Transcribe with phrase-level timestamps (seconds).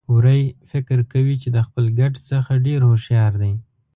[0.13, 3.53] وری فکر کوي چې د خپل ګډ څخه ډېر هوښيار دی.